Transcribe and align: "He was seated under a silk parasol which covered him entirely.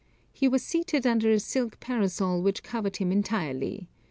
"He 0.33 0.47
was 0.47 0.63
seated 0.63 1.05
under 1.05 1.29
a 1.29 1.39
silk 1.39 1.79
parasol 1.79 2.41
which 2.41 2.63
covered 2.63 2.97
him 2.97 3.11
entirely. 3.11 3.87